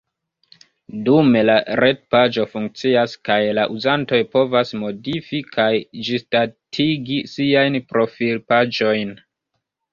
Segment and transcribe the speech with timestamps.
[1.09, 5.69] Dume la retpaĝo funkcias kaj la uzantoj povas modifi kaj
[6.11, 9.17] ĝisdatigi siajn profilpaĝojn.